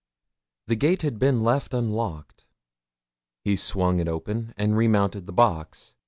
The 0.65 0.75
gate 0.75 1.03
had 1.03 1.19
been 1.19 1.43
left 1.43 1.75
unlocked 1.75 2.47
he 3.43 3.55
swung 3.55 3.99
it 3.99 4.07
open, 4.07 4.51
and 4.57 4.75
remounted 4.75 5.27
the 5.27 5.31
box. 5.31 5.93